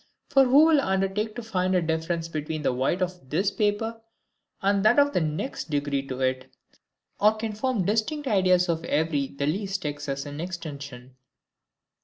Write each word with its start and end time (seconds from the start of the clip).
For 0.29 0.45
who 0.45 0.65
will 0.65 0.81
undertake 0.81 1.35
to 1.35 1.43
find 1.43 1.75
a 1.75 1.81
difference 1.83 2.27
between 2.27 2.63
the 2.63 2.73
white 2.73 3.03
of 3.03 3.29
this 3.29 3.51
paper 3.51 4.01
and 4.59 4.83
that 4.83 4.97
of 4.97 5.13
the 5.13 5.21
next 5.21 5.69
degree 5.69 6.01
to 6.07 6.19
it: 6.21 6.51
or 7.19 7.35
can 7.35 7.53
form 7.53 7.85
distinct 7.85 8.27
ideas 8.27 8.67
of 8.67 8.83
every 8.85 9.27
the 9.27 9.45
least 9.45 9.85
excess 9.85 10.25
in 10.25 10.41
extension? 10.41 11.17